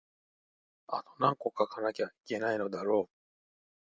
[0.87, 3.09] あとなんこ書かなきゃいけないのだろう